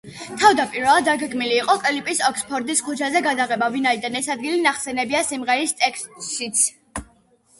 [0.41, 6.49] თავდაპირველად დაგეგმილი იყო კლიპის ოქსფორდის ქუჩაზე გადაღება, ვინაიდან ეს ადგილი ნახსენებია სიმღერის ტექსტში.